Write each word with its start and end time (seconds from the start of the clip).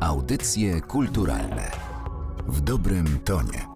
Audycje 0.00 0.80
kulturalne 0.80 1.70
w 2.46 2.60
dobrym 2.60 3.18
tonie. 3.24 3.66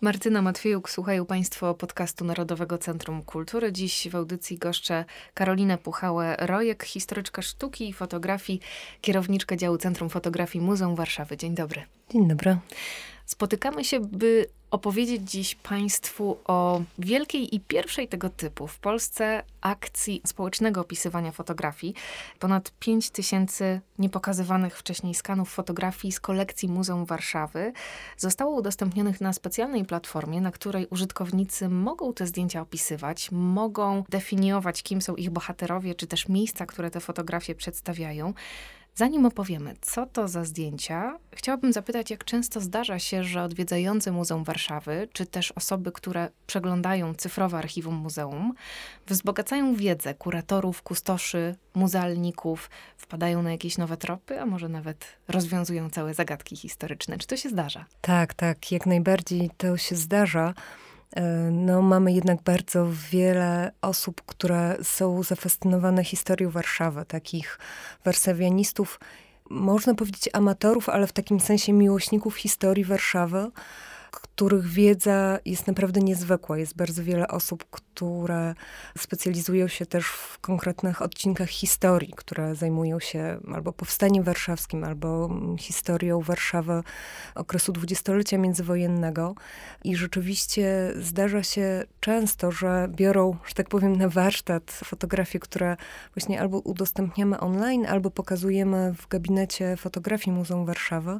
Martyna 0.00 0.42
Matwiejuk, 0.42 0.90
słuchają 0.90 1.26
Państwo 1.26 1.74
podcastu 1.74 2.24
Narodowego 2.24 2.78
Centrum 2.78 3.22
Kultury. 3.22 3.72
Dziś 3.72 4.08
w 4.10 4.16
audycji 4.16 4.58
goszczę 4.58 5.04
Karolinę 5.34 5.78
Puchałę-Rojek, 5.78 6.84
historyczka 6.84 7.42
sztuki 7.42 7.88
i 7.88 7.92
fotografii, 7.92 8.60
kierowniczka 9.00 9.56
działu 9.56 9.78
Centrum 9.78 10.10
Fotografii 10.10 10.64
Muzeum 10.64 10.94
Warszawy. 10.94 11.36
Dzień 11.36 11.54
dobry. 11.54 11.82
Dzień 12.10 12.28
dobry. 12.28 12.56
Spotykamy 13.32 13.84
się, 13.84 14.00
by 14.00 14.46
opowiedzieć 14.70 15.30
dziś 15.30 15.54
Państwu 15.54 16.38
o 16.44 16.82
wielkiej 16.98 17.54
i 17.54 17.60
pierwszej 17.60 18.08
tego 18.08 18.28
typu 18.30 18.66
w 18.66 18.78
Polsce 18.78 19.42
akcji 19.60 20.22
społecznego 20.26 20.80
opisywania 20.80 21.32
fotografii. 21.32 21.94
Ponad 22.38 22.72
5 22.78 23.10
tysięcy 23.10 23.80
niepokazywanych 23.98 24.78
wcześniej 24.78 25.14
skanów 25.14 25.50
fotografii 25.50 26.12
z 26.12 26.20
kolekcji 26.20 26.68
Muzeum 26.68 27.04
Warszawy 27.04 27.72
zostało 28.16 28.54
udostępnionych 28.54 29.20
na 29.20 29.32
specjalnej 29.32 29.84
platformie, 29.84 30.40
na 30.40 30.52
której 30.52 30.86
użytkownicy 30.86 31.68
mogą 31.68 32.12
te 32.12 32.26
zdjęcia 32.26 32.60
opisywać, 32.60 33.28
mogą 33.32 34.04
definiować, 34.08 34.82
kim 34.82 35.02
są 35.02 35.14
ich 35.16 35.30
bohaterowie, 35.30 35.94
czy 35.94 36.06
też 36.06 36.28
miejsca, 36.28 36.66
które 36.66 36.90
te 36.90 37.00
fotografie 37.00 37.54
przedstawiają. 37.54 38.34
Zanim 38.94 39.26
opowiemy, 39.26 39.74
co 39.80 40.06
to 40.06 40.28
za 40.28 40.44
zdjęcia, 40.44 41.18
chciałabym 41.34 41.72
zapytać, 41.72 42.10
jak 42.10 42.24
często 42.24 42.60
zdarza 42.60 42.98
się, 42.98 43.24
że 43.24 43.42
odwiedzający 43.42 44.12
Muzeum 44.12 44.44
Warszawy, 44.44 45.08
czy 45.12 45.26
też 45.26 45.52
osoby, 45.52 45.92
które 45.92 46.28
przeglądają 46.46 47.14
cyfrowe 47.14 47.58
archiwum 47.58 47.94
muzeum, 47.94 48.54
wzbogacają 49.06 49.74
wiedzę 49.74 50.14
kuratorów, 50.14 50.82
kustoszy, 50.82 51.54
muzealników, 51.74 52.70
wpadają 52.96 53.42
na 53.42 53.52
jakieś 53.52 53.78
nowe 53.78 53.96
tropy, 53.96 54.40
a 54.40 54.46
może 54.46 54.68
nawet 54.68 55.04
rozwiązują 55.28 55.90
całe 55.90 56.14
zagadki 56.14 56.56
historyczne. 56.56 57.18
Czy 57.18 57.26
to 57.26 57.36
się 57.36 57.48
zdarza? 57.48 57.84
Tak, 58.00 58.34
tak, 58.34 58.72
jak 58.72 58.86
najbardziej 58.86 59.50
to 59.56 59.76
się 59.76 59.96
zdarza. 59.96 60.54
No, 61.50 61.82
mamy 61.82 62.12
jednak 62.12 62.42
bardzo 62.42 62.86
wiele 63.10 63.72
osób, 63.82 64.22
które 64.26 64.76
są 64.82 65.22
zafascynowane 65.22 66.04
historią 66.04 66.50
Warszawy, 66.50 67.04
takich 67.04 67.58
warszawianistów, 68.04 69.00
można 69.50 69.94
powiedzieć 69.94 70.28
amatorów, 70.32 70.88
ale 70.88 71.06
w 71.06 71.12
takim 71.12 71.40
sensie 71.40 71.72
miłośników 71.72 72.36
historii 72.36 72.84
Warszawy 72.84 73.50
których 74.42 74.66
wiedza 74.66 75.38
jest 75.44 75.66
naprawdę 75.66 76.00
niezwykła. 76.00 76.58
Jest 76.58 76.76
bardzo 76.76 77.04
wiele 77.04 77.28
osób, 77.28 77.64
które 77.70 78.54
specjalizują 78.98 79.68
się 79.68 79.86
też 79.86 80.06
w 80.06 80.38
konkretnych 80.38 81.02
odcinkach 81.02 81.48
historii, 81.48 82.12
które 82.16 82.54
zajmują 82.54 83.00
się 83.00 83.40
albo 83.54 83.72
powstaniem 83.72 84.24
warszawskim, 84.24 84.84
albo 84.84 85.30
historią 85.58 86.20
Warszawy 86.20 86.82
okresu 87.34 87.72
dwudziestolecia 87.72 88.38
międzywojennego. 88.38 89.34
I 89.84 89.96
rzeczywiście 89.96 90.92
zdarza 90.96 91.42
się 91.42 91.84
często, 92.00 92.52
że 92.52 92.88
biorą, 92.90 93.36
że 93.46 93.54
tak 93.54 93.68
powiem, 93.68 93.96
na 93.96 94.08
warsztat 94.08 94.70
fotografie, 94.70 95.38
które 95.38 95.76
właśnie 96.14 96.40
albo 96.40 96.58
udostępniamy 96.58 97.40
online, 97.40 97.86
albo 97.86 98.10
pokazujemy 98.10 98.94
w 98.98 99.08
gabinecie 99.08 99.76
fotografii 99.76 100.36
Muzeum 100.36 100.66
Warszawy 100.66 101.18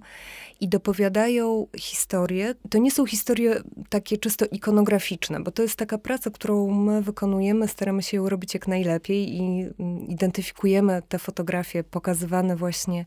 i 0.61 0.69
dopowiadają 0.69 1.67
historię. 1.77 2.55
To 2.71 2.79
nie 2.79 2.91
są 2.91 3.07
historie 3.13 3.63
takie 3.89 4.19
czysto 4.19 4.47
ikonograficzne, 4.53 5.41
bo 5.41 5.51
to 5.51 5.63
jest 5.63 5.77
taka 5.77 5.99
praca, 5.99 6.31
którą 6.31 6.71
my 6.71 7.03
wykonujemy, 7.03 7.69
staramy 7.69 8.03
się 8.03 8.17
ją 8.17 8.29
robić 8.29 8.55
jak 8.55 8.69
najlepiej 8.69 9.37
i 9.37 9.41
mm, 9.41 10.07
identyfikujemy 10.09 11.03
te 11.09 11.19
fotografie 11.19 11.85
pokazywane 11.85 12.57
właśnie 12.57 13.05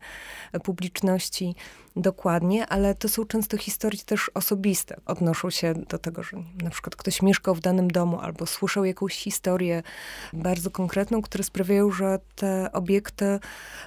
publiczności 0.62 1.54
dokładnie, 1.96 2.66
ale 2.66 2.94
to 2.94 3.08
są 3.08 3.24
często 3.24 3.56
historie 3.56 4.00
też 4.06 4.30
osobiste. 4.34 4.96
Odnoszą 5.06 5.50
się 5.50 5.74
do 5.74 5.98
tego, 5.98 6.22
że 6.22 6.36
na 6.62 6.70
przykład 6.70 6.96
ktoś 6.96 7.22
mieszkał 7.22 7.54
w 7.54 7.60
danym 7.60 7.90
domu 7.90 8.20
albo 8.20 8.46
słyszał 8.46 8.84
jakąś 8.84 9.14
historię 9.14 9.82
bardzo 10.32 10.70
konkretną, 10.70 11.22
które 11.22 11.44
sprawiają, 11.44 11.90
że 11.90 12.18
te 12.34 12.72
obiekty, 12.72 13.38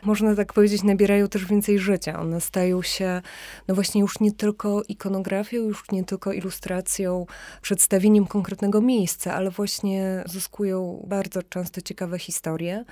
można 0.03 0.35
tak 0.35 0.53
powiedzieć, 0.53 0.83
nabierają 0.83 1.27
też 1.27 1.45
więcej 1.45 1.79
życia. 1.79 2.19
One 2.19 2.41
stają 2.41 2.81
się, 2.81 3.21
no 3.67 3.75
właśnie 3.75 4.01
już 4.01 4.19
nie 4.19 4.31
tylko 4.31 4.83
ikonografią, 4.87 5.57
już 5.57 5.91
nie 5.91 6.03
tylko 6.03 6.33
ilustracją, 6.33 7.25
przedstawieniem 7.61 8.27
konkretnego 8.27 8.81
miejsca, 8.81 9.33
ale 9.33 9.51
właśnie 9.51 10.23
zyskują 10.25 11.05
bardzo 11.07 11.43
często 11.43 11.81
ciekawe 11.81 12.19
historie. 12.19 12.85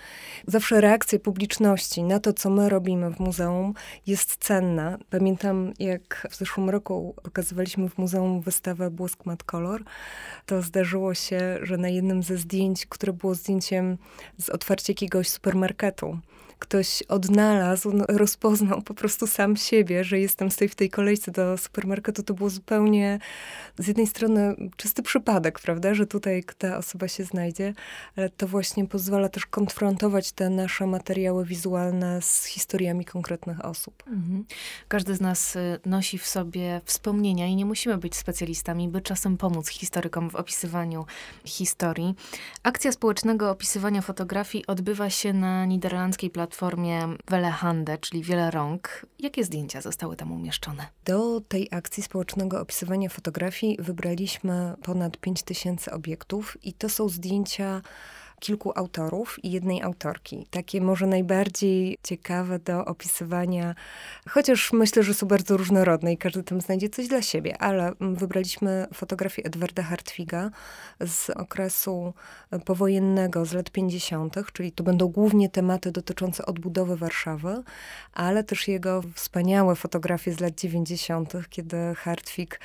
Zawsze 0.47 0.81
reakcja 0.81 1.19
publiczności 1.19 2.03
na 2.03 2.19
to, 2.19 2.33
co 2.33 2.49
my 2.49 2.69
robimy 2.69 3.09
w 3.11 3.19
muzeum 3.19 3.73
jest 4.05 4.37
cenna. 4.37 4.97
Pamiętam, 5.09 5.73
jak 5.79 6.27
w 6.29 6.35
zeszłym 6.35 6.69
roku 6.69 7.15
pokazywaliśmy 7.23 7.89
w 7.89 7.97
muzeum 7.97 8.41
wystawę 8.41 8.91
Błysk 8.91 9.25
Mat 9.25 9.43
Kolor, 9.43 9.83
to 10.45 10.61
zdarzyło 10.61 11.13
się, 11.13 11.59
że 11.61 11.77
na 11.77 11.89
jednym 11.89 12.23
ze 12.23 12.37
zdjęć, 12.37 12.85
które 12.85 13.13
było 13.13 13.35
zdjęciem 13.35 13.97
z 14.37 14.49
otwarcia 14.49 14.91
jakiegoś 14.91 15.29
supermarketu, 15.29 16.19
ktoś 16.59 17.03
odnalazł, 17.03 17.91
no, 17.93 18.05
rozpoznał 18.07 18.81
po 18.81 18.93
prostu 18.93 19.27
sam 19.27 19.57
siebie, 19.57 20.03
że 20.03 20.19
jestem 20.19 20.49
w 20.49 20.75
tej 20.75 20.89
kolejce 20.89 21.31
do 21.31 21.57
supermarketu, 21.57 22.23
to 22.23 22.33
było 22.33 22.49
zupełnie 22.49 23.19
z 23.77 23.87
jednej 23.87 24.07
strony 24.07 24.55
czysty 24.75 25.03
przypadek, 25.03 25.59
prawda, 25.59 25.93
że 25.93 26.07
tutaj 26.07 26.43
ta 26.57 26.77
osoba 26.77 27.07
się 27.07 27.23
znajdzie, 27.23 27.73
ale 28.15 28.29
to 28.29 28.47
właśnie 28.47 28.87
pozwala 28.87 29.29
też 29.29 29.45
konfrontować 29.45 30.31
te 30.31 30.49
nasze 30.49 30.87
materiały 30.87 31.45
wizualne 31.45 32.21
z 32.21 32.45
historiami 32.45 33.05
konkretnych 33.05 33.65
osób. 33.65 34.03
Mhm. 34.07 34.45
Każdy 34.87 35.15
z 35.15 35.21
nas 35.21 35.55
y, 35.55 35.79
nosi 35.85 36.17
w 36.17 36.27
sobie 36.27 36.81
wspomnienia 36.85 37.47
i 37.47 37.55
nie 37.55 37.65
musimy 37.65 37.97
być 37.97 38.15
specjalistami, 38.15 38.89
by 38.89 39.01
czasem 39.01 39.37
pomóc 39.37 39.67
historykom 39.67 40.29
w 40.29 40.35
opisywaniu 40.35 41.05
historii. 41.45 42.15
Akcja 42.63 42.91
społecznego 42.91 43.51
opisywania 43.51 44.01
fotografii 44.01 44.67
odbywa 44.67 45.09
się 45.09 45.33
na 45.33 45.65
niderlandzkiej 45.65 46.29
platformie 46.29 46.46
platformie 46.47 47.07
Welehande, 47.27 47.97
czyli 47.97 48.23
Wiele 48.23 48.51
Rąk. 48.51 49.05
Jakie 49.19 49.43
zdjęcia 49.43 49.81
zostały 49.81 50.15
tam 50.15 50.31
umieszczone? 50.31 50.87
Do 51.05 51.41
tej 51.41 51.67
akcji 51.71 52.03
społecznego 52.03 52.61
opisywania 52.61 53.09
fotografii 53.09 53.77
wybraliśmy 53.79 54.73
ponad 54.83 55.17
5000 55.17 55.91
obiektów 55.91 56.57
i 56.63 56.73
to 56.73 56.89
są 56.89 57.09
zdjęcia 57.09 57.81
kilku 58.39 58.71
autorów 58.75 59.43
i 59.43 59.51
jednej 59.51 59.81
autorki. 59.81 60.47
Takie 60.49 60.81
może 60.81 61.07
najbardziej 61.07 61.97
ciekawe 62.03 62.59
do 62.59 62.85
opisywania, 62.85 63.75
chociaż 64.29 64.73
myślę, 64.73 65.03
że 65.03 65.13
są 65.13 65.27
bardzo 65.27 65.57
różnorodne 65.57 66.13
i 66.13 66.17
każdy 66.17 66.43
tam 66.43 66.61
znajdzie 66.61 66.89
coś 66.89 67.07
dla 67.07 67.21
siebie, 67.21 67.57
ale 67.61 67.91
wybraliśmy 67.99 68.87
fotografię 68.93 69.43
Edwarda 69.45 69.83
Hartwiga 69.83 70.49
z 70.99 71.29
okresu 71.29 72.13
powojennego, 72.65 73.45
z 73.45 73.53
lat 73.53 73.71
50., 73.71 74.35
czyli 74.53 74.71
to 74.71 74.83
będą 74.83 75.07
głównie 75.07 75.49
tematy 75.49 75.91
dotyczące 75.91 76.45
odbudowy 76.45 76.97
Warszawy, 76.97 77.63
ale 78.13 78.43
też 78.43 78.67
jego 78.67 79.01
wspaniałe 79.13 79.75
fotografie 79.75 80.33
z 80.33 80.39
lat 80.39 80.55
90., 80.55 81.33
kiedy 81.49 81.77
Hartwig 81.95 82.59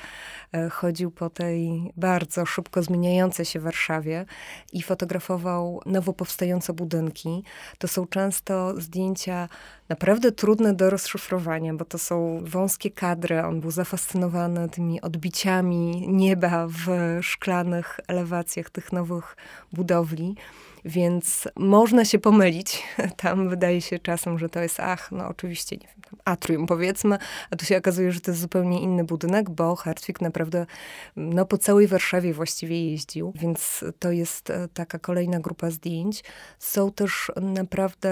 e, 0.51 0.69
chodził 0.69 1.11
po 1.11 1.29
tej 1.29 1.91
bardzo 1.97 2.45
szybko 2.45 2.83
zmieniającej 2.83 3.45
się 3.45 3.59
Warszawie 3.59 4.25
i 4.73 4.81
fotografował 4.81 5.62
nowo 5.85 6.13
powstające 6.13 6.73
budynki. 6.73 7.43
To 7.77 7.87
są 7.87 8.07
często 8.07 8.81
zdjęcia 8.81 9.49
naprawdę 9.89 10.31
trudne 10.31 10.73
do 10.73 10.89
rozszyfrowania, 10.89 11.73
bo 11.73 11.85
to 11.85 11.97
są 11.97 12.43
wąskie 12.43 12.91
kadry. 12.91 13.43
On 13.43 13.61
był 13.61 13.71
zafascynowany 13.71 14.69
tymi 14.69 15.01
odbiciami 15.01 16.07
nieba 16.07 16.67
w 16.67 16.87
szklanych 17.21 17.99
elewacjach 18.07 18.69
tych 18.69 18.91
nowych 18.91 19.37
budowli. 19.73 20.35
Więc 20.85 21.47
można 21.55 22.05
się 22.05 22.19
pomylić. 22.19 22.83
Tam 23.17 23.49
wydaje 23.49 23.81
się 23.81 23.99
czasem, 23.99 24.39
że 24.39 24.49
to 24.49 24.59
jest, 24.59 24.79
ach, 24.79 25.11
no 25.11 25.27
oczywiście, 25.27 25.75
nie 25.75 25.87
wiem, 25.87 26.19
atrium 26.25 26.67
powiedzmy, 26.67 27.17
a 27.51 27.55
tu 27.55 27.65
się 27.65 27.77
okazuje, 27.77 28.11
że 28.11 28.21
to 28.21 28.31
jest 28.31 28.41
zupełnie 28.41 28.81
inny 28.81 29.03
budynek, 29.03 29.49
bo 29.49 29.75
Hartwig 29.75 30.21
naprawdę 30.21 30.65
no, 31.15 31.45
po 31.45 31.57
całej 31.57 31.87
Warszawie 31.87 32.33
właściwie 32.33 32.91
jeździł, 32.91 33.33
więc 33.35 33.85
to 33.99 34.11
jest 34.11 34.49
e, 34.49 34.67
taka 34.73 34.99
kolejna 34.99 35.39
grupa 35.39 35.69
zdjęć. 35.69 36.23
Są 36.59 36.91
też 36.91 37.31
naprawdę 37.41 38.11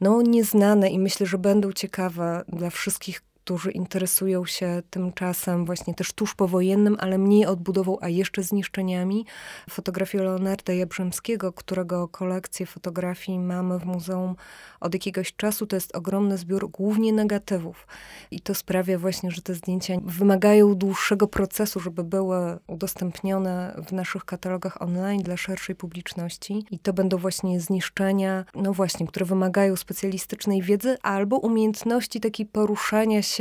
no, 0.00 0.22
nieznane 0.22 0.90
i 0.90 0.98
myślę, 0.98 1.26
że 1.26 1.38
będą 1.38 1.72
ciekawe 1.72 2.44
dla 2.48 2.70
wszystkich, 2.70 3.22
którzy 3.44 3.70
interesują 3.70 4.46
się 4.46 4.82
tym 4.90 5.12
czasem 5.12 5.66
właśnie 5.66 5.94
też 5.94 6.12
tuż 6.12 6.34
powojennym, 6.34 6.96
ale 7.00 7.18
mniej 7.18 7.46
odbudową, 7.46 7.96
a 8.00 8.08
jeszcze 8.08 8.42
zniszczeniami. 8.42 9.26
Fotografię 9.70 10.22
Leonarda 10.22 10.72
Jabrzemskiego, 10.72 11.52
którego 11.52 12.08
kolekcję 12.08 12.66
fotografii 12.66 13.38
mamy 13.38 13.78
w 13.78 13.84
muzeum 13.84 14.36
od 14.80 14.94
jakiegoś 14.94 15.36
czasu. 15.36 15.66
To 15.66 15.76
jest 15.76 15.96
ogromny 15.96 16.38
zbiór 16.38 16.70
głównie 16.70 17.12
negatywów. 17.12 17.86
I 18.30 18.40
to 18.40 18.54
sprawia 18.54 18.98
właśnie, 18.98 19.30
że 19.30 19.42
te 19.42 19.54
zdjęcia 19.54 19.94
wymagają 20.04 20.74
dłuższego 20.74 21.26
procesu, 21.26 21.80
żeby 21.80 22.04
były 22.04 22.58
udostępnione 22.66 23.82
w 23.88 23.92
naszych 23.92 24.24
katalogach 24.24 24.82
online 24.82 25.22
dla 25.22 25.36
szerszej 25.36 25.76
publiczności. 25.76 26.66
I 26.70 26.78
to 26.78 26.92
będą 26.92 27.16
właśnie 27.16 27.60
zniszczenia, 27.60 28.44
no 28.54 28.72
właśnie, 28.72 29.06
które 29.06 29.26
wymagają 29.26 29.76
specjalistycznej 29.76 30.62
wiedzy 30.62 30.96
albo 31.02 31.36
umiejętności 31.36 32.20
takiej 32.20 32.46
poruszania 32.46 33.22
się 33.22 33.31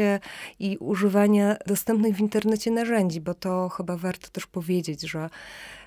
i 0.60 0.78
używania 0.78 1.56
dostępnych 1.68 2.16
w 2.16 2.20
internecie 2.20 2.72
narzędzi, 2.72 3.22
bo 3.22 3.34
to 3.34 3.70
chyba 3.70 3.98
warto 3.98 4.28
też 4.28 4.48
powiedzieć, 4.48 5.02
że 5.02 5.30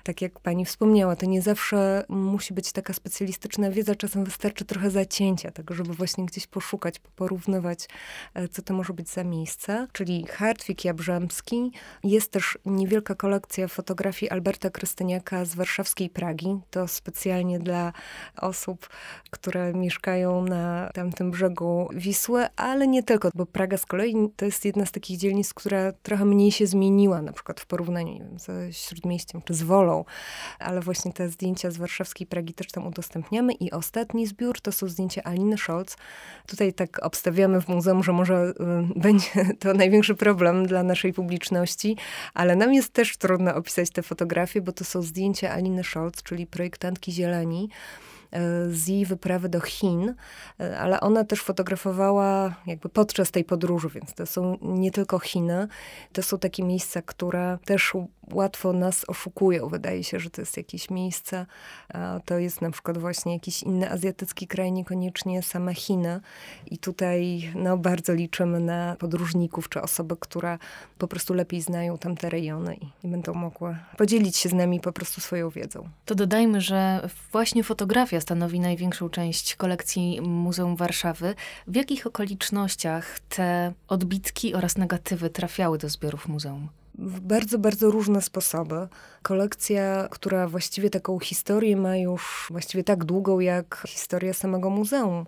tak 0.05 0.21
jak 0.21 0.39
pani 0.39 0.65
wspomniała, 0.65 1.15
to 1.15 1.25
nie 1.25 1.41
zawsze 1.41 2.05
musi 2.09 2.53
być 2.53 2.71
taka 2.71 2.93
specjalistyczna 2.93 3.71
wiedza, 3.71 3.95
czasem 3.95 4.23
wystarczy 4.23 4.65
trochę 4.65 4.91
zacięcia, 4.91 5.51
tego, 5.51 5.73
żeby 5.73 5.93
właśnie 5.93 6.25
gdzieś 6.25 6.47
poszukać, 6.47 6.99
porównywać, 6.99 7.87
e, 8.33 8.47
co 8.47 8.61
to 8.61 8.73
może 8.73 8.93
być 8.93 9.09
za 9.09 9.23
miejsce. 9.23 9.87
Czyli 9.91 10.25
Hartwig 10.27 10.85
Jabrzemski. 10.85 11.71
Jest 12.03 12.31
też 12.31 12.57
niewielka 12.65 13.15
kolekcja 13.15 13.67
fotografii 13.67 14.29
Alberta 14.29 14.69
Krystyniaka 14.69 15.45
z 15.45 15.55
warszawskiej 15.55 16.09
Pragi. 16.09 16.59
To 16.69 16.87
specjalnie 16.87 17.59
dla 17.59 17.93
osób, 18.41 18.89
które 19.29 19.73
mieszkają 19.73 20.45
na 20.45 20.89
tamtym 20.93 21.31
brzegu 21.31 21.89
Wisły, 21.93 22.45
ale 22.55 22.87
nie 22.87 23.03
tylko, 23.03 23.29
bo 23.35 23.45
Praga 23.45 23.77
z 23.77 23.85
kolei 23.85 24.15
to 24.35 24.45
jest 24.45 24.65
jedna 24.65 24.85
z 24.85 24.91
takich 24.91 25.17
dzielnic, 25.17 25.53
która 25.53 25.91
trochę 25.91 26.25
mniej 26.25 26.51
się 26.51 26.67
zmieniła, 26.67 27.21
na 27.21 27.33
przykład 27.33 27.59
w 27.59 27.65
porównaniu 27.65 28.13
nie 28.13 28.19
wiem, 28.19 28.39
ze 28.39 28.73
Śródmieściem 28.73 29.41
czy 29.41 29.53
z 29.53 29.63
Wolą 29.63 29.94
ale 30.59 30.81
właśnie 30.81 31.13
te 31.13 31.29
zdjęcia 31.29 31.71
z 31.71 31.77
warszawskiej 31.77 32.27
Pragi 32.27 32.53
też 32.53 32.67
tam 32.67 32.87
udostępniamy. 32.87 33.53
I 33.53 33.71
ostatni 33.71 34.27
zbiór 34.27 34.61
to 34.61 34.71
są 34.71 34.87
zdjęcia 34.87 35.23
Aliny 35.23 35.57
Scholz. 35.57 35.97
Tutaj 36.47 36.73
tak 36.73 37.05
obstawiamy 37.05 37.61
w 37.61 37.67
muzeum, 37.67 38.03
że 38.03 38.11
może 38.11 38.35
y, 38.35 38.53
będzie 39.05 39.55
to 39.59 39.73
największy 39.73 40.15
problem 40.15 40.65
dla 40.65 40.83
naszej 40.83 41.13
publiczności, 41.13 41.97
ale 42.33 42.55
nam 42.55 42.73
jest 42.73 42.93
też 42.93 43.17
trudno 43.17 43.55
opisać 43.55 43.89
te 43.89 44.03
fotografie, 44.03 44.61
bo 44.61 44.71
to 44.71 44.83
są 44.83 45.01
zdjęcia 45.01 45.51
Aliny 45.51 45.83
Scholz, 45.83 46.23
czyli 46.23 46.47
projektantki 46.47 47.11
zieleni, 47.11 47.69
z 48.69 48.87
jej 48.87 49.05
wyprawy 49.05 49.49
do 49.49 49.61
Chin, 49.61 50.15
e, 50.59 50.79
ale 50.79 50.99
ona 50.99 51.23
też 51.23 51.41
fotografowała 51.41 52.55
jakby 52.67 52.89
podczas 52.89 53.31
tej 53.31 53.43
podróży, 53.43 53.89
więc 53.89 54.13
to 54.13 54.25
są 54.25 54.57
nie 54.61 54.91
tylko 54.91 55.19
Chiny, 55.19 55.67
to 56.13 56.23
są 56.23 56.39
takie 56.39 56.63
miejsca, 56.63 57.01
które 57.01 57.57
też 57.65 57.93
łatwo 58.33 58.73
nas 58.73 59.05
oszukują. 59.07 59.69
Wydaje 59.69 60.03
się, 60.03 60.19
że 60.19 60.29
to 60.29 60.41
jest 60.41 60.57
jakieś 60.57 60.89
miejsce, 60.89 61.45
to 62.25 62.39
jest 62.39 62.61
na 62.61 62.71
przykład 62.71 62.97
właśnie 62.97 63.33
jakiś 63.33 63.63
inny 63.63 63.91
azjatycki 63.91 64.47
kraj, 64.47 64.71
niekoniecznie 64.71 65.43
same 65.43 65.73
Chiny. 65.73 66.19
I 66.65 66.77
tutaj 66.77 67.51
no, 67.55 67.77
bardzo 67.77 68.13
liczymy 68.13 68.59
na 68.59 68.95
podróżników, 68.99 69.69
czy 69.69 69.81
osoby, 69.81 70.15
które 70.19 70.57
po 70.97 71.07
prostu 71.07 71.33
lepiej 71.33 71.61
znają 71.61 71.97
tamte 71.97 72.29
rejony 72.29 72.77
i 73.03 73.07
będą 73.07 73.33
mogły 73.33 73.77
podzielić 73.97 74.37
się 74.37 74.49
z 74.49 74.53
nami 74.53 74.79
po 74.79 74.91
prostu 74.91 75.21
swoją 75.21 75.49
wiedzą. 75.49 75.89
To 76.05 76.15
dodajmy, 76.15 76.61
że 76.61 77.09
właśnie 77.31 77.63
fotografia 77.63 78.14
stanowi 78.21 78.59
największą 78.59 79.09
część 79.09 79.55
kolekcji 79.55 80.21
Muzeum 80.21 80.75
Warszawy. 80.75 81.35
W 81.67 81.75
jakich 81.75 82.07
okolicznościach 82.07 83.19
te 83.19 83.73
odbitki 83.87 84.53
oraz 84.53 84.77
negatywy 84.77 85.29
trafiały 85.29 85.77
do 85.77 85.89
zbiorów 85.89 86.27
muzeum? 86.27 86.69
w 86.97 87.19
bardzo, 87.19 87.59
bardzo 87.59 87.91
różne 87.91 88.21
sposoby. 88.21 88.87
Kolekcja, 89.21 90.07
która 90.11 90.47
właściwie 90.47 90.89
taką 90.89 91.19
historię 91.19 91.77
ma 91.77 91.97
już 91.97 92.47
właściwie 92.51 92.83
tak 92.83 93.03
długą 93.03 93.39
jak 93.39 93.83
historia 93.87 94.33
samego 94.33 94.69
muzeum, 94.69 95.25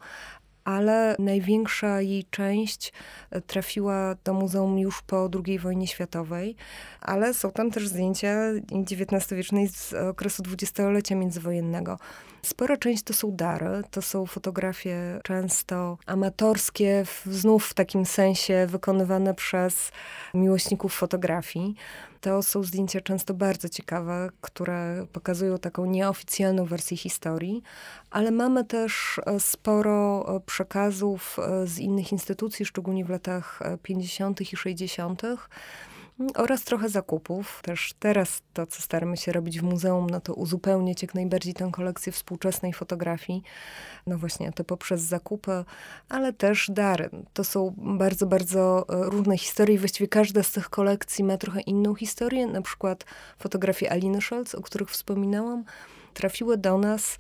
ale 0.64 1.16
największa 1.20 2.02
jej 2.02 2.26
część 2.32 2.94
e, 3.32 3.42
trafiła 3.42 4.16
do 4.24 4.34
muzeum 4.34 4.80
już 4.80 5.02
po 5.02 5.30
II 5.46 5.60
wojnie 5.60 5.88
światowej, 5.88 6.56
ale 7.02 7.34
są 7.34 7.52
tam 7.52 7.72
też 7.72 7.88
zdjęcia 7.88 8.36
XIX-wiecznej 8.72 9.68
z 9.68 9.94
okresu 9.94 10.44
dwudziestolecia 10.44 11.16
międzywojennego. 11.16 12.00
Spora 12.48 12.78
część 12.78 13.04
to 13.04 13.14
są 13.14 13.32
dary, 13.32 13.84
to 13.92 14.02
są 14.02 14.26
fotografie 14.26 15.20
często 15.24 15.98
amatorskie, 16.06 17.06
znów 17.26 17.66
w 17.66 17.74
takim 17.74 18.06
sensie 18.06 18.68
wykonywane 18.70 19.34
przez 19.34 19.92
miłośników 20.34 20.94
fotografii. 20.94 21.76
To 22.22 22.44
są 22.44 22.64
zdjęcia 22.64 23.02
często 23.02 23.34
bardzo 23.34 23.70
ciekawe, 23.70 24.30
które 24.42 25.06
pokazują 25.14 25.58
taką 25.58 25.86
nieoficjalną 25.86 26.66
wersję 26.66 26.98
historii, 26.98 27.64
ale 28.12 28.32
mamy 28.32 28.66
też 28.66 29.22
e, 29.26 29.40
sporo 29.40 30.26
e, 30.36 30.40
przekazów 30.40 31.40
e, 31.40 31.68
z 31.68 31.80
innych 31.80 32.12
instytucji, 32.12 32.66
szczególnie 32.66 33.06
w 33.06 33.10
latach 33.10 33.60
50. 33.84 34.42
i 34.54 34.58
60 34.58 35.22
oraz 36.36 36.64
trochę 36.64 36.90
zakupów. 36.90 37.62
Też 37.64 37.94
teraz 38.00 38.42
to, 38.54 38.68
co 38.68 38.82
staramy 38.82 39.18
się 39.18 39.32
robić 39.32 39.60
w 39.60 39.64
muzeum, 39.64 40.10
no 40.10 40.22
to 40.22 40.34
uzupełniać 40.34 41.02
jak 41.02 41.16
najbardziej 41.16 41.54
tę 41.54 41.70
kolekcję 41.72 42.12
współczesnej 42.12 42.74
fotografii. 42.74 43.44
No 44.08 44.18
właśnie, 44.18 44.52
to 44.52 44.64
poprzez 44.64 45.02
zakupy, 45.02 45.66
ale 46.10 46.34
też 46.34 46.72
dary. 46.74 47.10
To 47.34 47.44
są 47.44 47.74
bardzo, 47.78 48.26
bardzo 48.26 48.86
e, 48.90 49.10
różne 49.10 49.38
historie. 49.38 49.80
Właściwie 49.80 50.08
każda 50.08 50.44
z 50.44 50.52
tych 50.52 50.70
kolekcji 50.70 51.24
ma 51.24 51.38
trochę 51.38 51.62
inną 51.62 51.96
historię. 51.96 52.48
Na 52.48 52.62
przykład 52.62 53.06
fotografie 53.40 53.92
Aliny 53.92 54.22
Scholz, 54.22 54.56
o 54.56 54.62
których 54.62 54.90
wspominałam, 54.90 55.64
trafiły 56.18 56.58
do 56.58 56.78
nas 56.78 57.18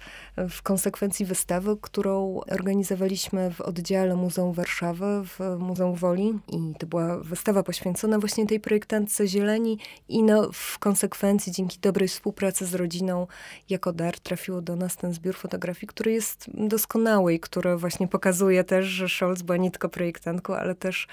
w 0.49 0.61
konsekwencji 0.61 1.25
wystawy, 1.25 1.77
którą 1.81 2.39
organizowaliśmy 2.51 3.51
w 3.51 3.61
oddziale 3.61 4.15
Muzeum 4.15 4.53
Warszawy, 4.53 5.05
w 5.25 5.39
Muzeum 5.59 5.95
Woli. 5.95 6.39
I 6.47 6.75
to 6.79 6.87
była 6.87 7.17
wystawa 7.17 7.63
poświęcona 7.63 8.19
właśnie 8.19 8.47
tej 8.47 8.59
projektantce 8.59 9.27
zieleni 9.27 9.79
i 10.09 10.23
no, 10.23 10.49
w 10.53 10.79
konsekwencji 10.79 11.51
dzięki 11.51 11.79
dobrej 11.79 12.07
współpracy 12.07 12.65
z 12.65 12.75
rodziną 12.75 13.27
jako 13.69 13.93
dar 13.93 14.19
trafiło 14.19 14.61
do 14.61 14.75
nas 14.75 14.95
ten 14.95 15.13
zbiór 15.13 15.35
fotografii, 15.35 15.87
który 15.87 16.11
jest 16.11 16.45
doskonały 16.53 17.33
i 17.33 17.39
który 17.39 17.77
właśnie 17.77 18.07
pokazuje 18.07 18.63
też, 18.63 18.85
że 18.85 19.09
Scholz 19.09 19.41
była 19.41 19.57
nie 19.57 19.71
tylko 19.71 19.89
projektantką, 19.89 20.55
ale 20.55 20.75
też 20.75 21.07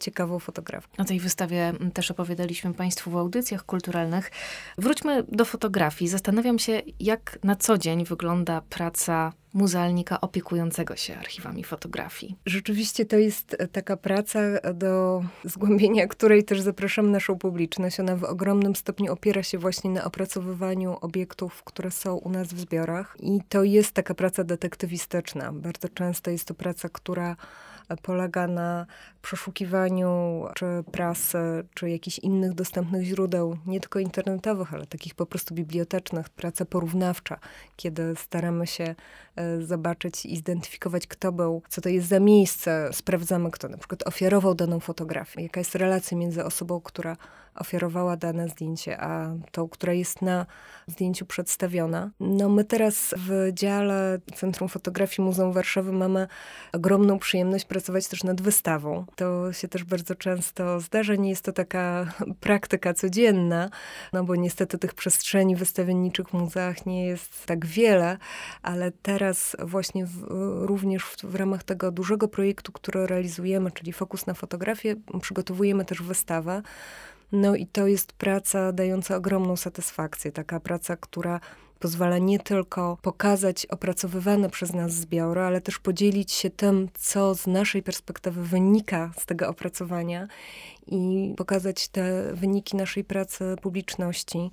ciekawą 0.00 0.38
fotografką. 0.38 1.02
O 1.02 1.04
tej 1.04 1.20
wystawie 1.20 1.72
też 1.94 2.10
opowiadaliśmy 2.10 2.74
Państwu 2.74 3.10
w 3.10 3.16
audycjach 3.16 3.66
kulturalnych. 3.66 4.30
Wróćmy 4.78 5.24
do 5.28 5.44
fotografii. 5.44 6.08
Zastanawiam 6.08 6.58
się, 6.58 6.82
jak 7.00 7.27
na 7.44 7.56
co 7.56 7.78
dzień 7.78 8.04
wygląda 8.04 8.60
praca 8.60 9.32
muzealnika 9.54 10.20
opiekującego 10.20 10.96
się 10.96 11.16
archiwami 11.16 11.64
fotografii. 11.64 12.36
Rzeczywiście 12.46 13.06
to 13.06 13.16
jest 13.16 13.56
taka 13.72 13.96
praca, 13.96 14.40
do 14.74 15.22
zgłębienia 15.44 16.06
której 16.06 16.44
też 16.44 16.60
zapraszam 16.60 17.10
naszą 17.10 17.38
publiczność. 17.38 18.00
Ona 18.00 18.16
w 18.16 18.24
ogromnym 18.24 18.76
stopniu 18.76 19.12
opiera 19.12 19.42
się 19.42 19.58
właśnie 19.58 19.90
na 19.90 20.04
opracowywaniu 20.04 20.96
obiektów, 21.00 21.62
które 21.64 21.90
są 21.90 22.16
u 22.16 22.30
nas 22.30 22.48
w 22.48 22.60
zbiorach. 22.60 23.16
I 23.20 23.40
to 23.48 23.62
jest 23.62 23.92
taka 23.92 24.14
praca 24.14 24.44
detektywistyczna. 24.44 25.52
Bardzo 25.52 25.88
często 25.88 26.30
jest 26.30 26.44
to 26.44 26.54
praca, 26.54 26.88
która 26.88 27.36
polega 28.02 28.46
na 28.46 28.86
przeszukiwaniu 29.28 30.44
czy 30.54 30.66
prasy, 30.92 31.38
czy 31.74 31.90
jakichś 31.90 32.18
innych 32.18 32.54
dostępnych 32.54 33.02
źródeł, 33.02 33.56
nie 33.66 33.80
tylko 33.80 33.98
internetowych, 33.98 34.74
ale 34.74 34.86
takich 34.86 35.14
po 35.14 35.26
prostu 35.26 35.54
bibliotecznych, 35.54 36.28
praca 36.28 36.64
porównawcza, 36.64 37.38
kiedy 37.76 38.16
staramy 38.16 38.66
się 38.66 38.94
e, 39.36 39.62
zobaczyć 39.62 40.26
i 40.26 40.36
zidentyfikować, 40.36 41.06
kto 41.06 41.32
był, 41.32 41.62
co 41.68 41.80
to 41.80 41.88
jest 41.88 42.08
za 42.08 42.20
miejsce, 42.20 42.88
sprawdzamy, 42.92 43.50
kto 43.50 43.68
na 43.68 43.78
przykład 43.78 44.06
ofiarował 44.06 44.54
daną 44.54 44.80
fotografię, 44.80 45.42
jaka 45.42 45.60
jest 45.60 45.74
relacja 45.74 46.18
między 46.18 46.44
osobą, 46.44 46.80
która 46.80 47.16
ofiarowała 47.58 48.16
dane 48.16 48.48
zdjęcie, 48.48 49.00
a 49.00 49.34
tą, 49.52 49.68
która 49.68 49.92
jest 49.92 50.22
na 50.22 50.46
zdjęciu 50.86 51.26
przedstawiona. 51.26 52.10
No 52.20 52.48
my 52.48 52.64
teraz 52.64 53.14
w 53.16 53.52
dziale 53.52 54.18
Centrum 54.34 54.68
Fotografii 54.68 55.26
Muzeum 55.26 55.52
Warszawy 55.52 55.92
mamy 55.92 56.28
ogromną 56.72 57.18
przyjemność 57.18 57.64
pracować 57.64 58.08
też 58.08 58.24
nad 58.24 58.40
wystawą. 58.40 59.04
To 59.18 59.52
się 59.52 59.68
też 59.68 59.84
bardzo 59.84 60.14
często 60.14 60.80
zdarza. 60.80 61.14
Nie 61.14 61.30
jest 61.30 61.44
to 61.44 61.52
taka 61.52 62.06
praktyka 62.40 62.94
codzienna, 62.94 63.70
no 64.12 64.24
bo 64.24 64.36
niestety 64.36 64.78
tych 64.78 64.94
przestrzeni 64.94 65.56
wystawienniczych 65.56 66.28
w 66.28 66.32
muzeach 66.32 66.86
nie 66.86 67.06
jest 67.06 67.46
tak 67.46 67.66
wiele, 67.66 68.18
ale 68.62 68.92
teraz 69.02 69.56
właśnie 69.58 70.06
w, 70.06 70.26
również 70.66 71.04
w, 71.04 71.24
w 71.24 71.34
ramach 71.34 71.62
tego 71.62 71.90
dużego 71.90 72.28
projektu, 72.28 72.72
który 72.72 73.06
realizujemy, 73.06 73.70
czyli 73.70 73.92
Fokus 73.92 74.26
na 74.26 74.34
fotografię, 74.34 74.96
przygotowujemy 75.20 75.84
też 75.84 76.02
wystawę, 76.02 76.62
no 77.32 77.56
i 77.56 77.66
to 77.66 77.86
jest 77.86 78.12
praca 78.12 78.72
dająca 78.72 79.16
ogromną 79.16 79.56
satysfakcję, 79.56 80.32
taka 80.32 80.60
praca, 80.60 80.96
która 80.96 81.40
pozwala 81.78 82.18
nie 82.18 82.38
tylko 82.38 82.98
pokazać 83.02 83.66
opracowywane 83.66 84.50
przez 84.50 84.74
nas 84.74 84.92
zbiory, 84.92 85.40
ale 85.40 85.60
też 85.60 85.78
podzielić 85.78 86.32
się 86.32 86.50
tym, 86.50 86.88
co 86.94 87.34
z 87.34 87.46
naszej 87.46 87.82
perspektywy 87.82 88.42
wynika 88.42 89.10
z 89.18 89.26
tego 89.26 89.48
opracowania 89.48 90.28
i 90.86 91.34
pokazać 91.36 91.88
te 91.88 92.34
wyniki 92.34 92.76
naszej 92.76 93.04
pracy 93.04 93.56
publiczności, 93.62 94.50